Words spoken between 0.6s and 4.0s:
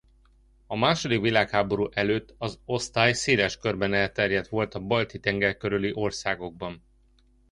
A második világháború előtt az osztály széles körben